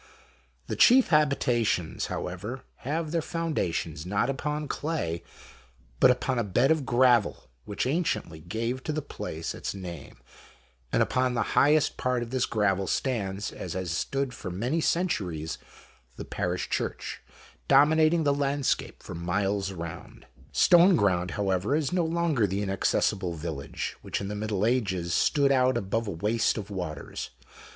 [0.65, 5.21] The chief habitations, however, have their foundations not upon clay,
[5.99, 10.17] but upon a bed of gravel which anciently gave to the place its name,
[10.91, 15.59] and upon the highest part of this gravel stands, and has stood for many centuries,
[16.15, 17.21] the Parish Church,
[17.67, 20.21] dominating the landscape for miles around.
[20.51, 20.81] GHOST TALES.
[20.97, 25.77] Stoneground, however, is no longer the inaccessible village, which in the middle ages stood out
[25.77, 27.29] above a waste of waters.